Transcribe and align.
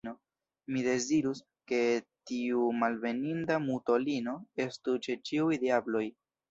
Mi 0.75 0.79
dezirus, 0.87 1.41
ke 1.73 1.81
tiu 2.31 2.65
malbeninda 2.81 3.61
mutulino 3.69 4.37
estu 4.69 5.01
ĉe 5.07 5.23
ĉiuj 5.31 5.65
diabloj! 5.69 6.09